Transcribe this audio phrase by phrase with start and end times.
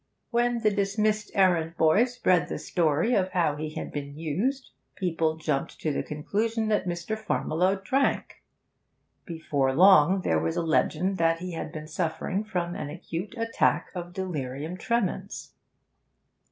[0.31, 5.37] When the dismissed errand boy spread the story of how he had been used, people
[5.37, 7.15] jumped to the conclusion that Mr.
[7.15, 8.41] Farmiloe drank.
[9.25, 13.91] Before long there was a legend that he had been suffering from an acute attack
[13.93, 15.53] of delirium tremens.